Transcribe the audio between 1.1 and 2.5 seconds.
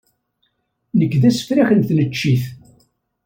d asefrak n tneččit.